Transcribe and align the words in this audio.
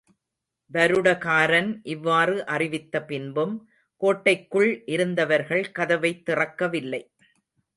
வருடகாரன் 0.71 1.79
இவ்வாறு 1.83 2.45
அறிவித்த 2.45 3.03
பின்பும், 3.03 3.53
கோட்டைக்குள் 4.01 4.83
இருந்தவர்கள் 4.85 5.71
கதவைத் 5.71 6.29
திறக்கவில்லை. 6.29 7.03